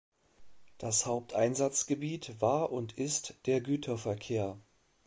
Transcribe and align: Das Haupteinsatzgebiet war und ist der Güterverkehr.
Das 0.79 1.05
Haupteinsatzgebiet 1.05 2.41
war 2.41 2.71
und 2.71 2.93
ist 2.97 3.35
der 3.45 3.61
Güterverkehr. 3.61 4.57